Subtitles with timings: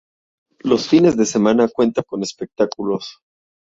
[0.63, 3.19] Los fines de semana cuenta con espectáculos.